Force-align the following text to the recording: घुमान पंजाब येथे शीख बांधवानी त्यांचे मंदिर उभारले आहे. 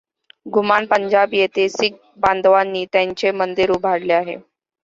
घुमान 0.49 0.85
पंजाब 0.87 1.33
येथे 1.33 1.67
शीख 1.71 1.93
बांधवानी 2.19 2.85
त्यांचे 2.93 3.31
मंदिर 3.33 3.71
उभारले 3.71 4.13
आहे. 4.13 4.37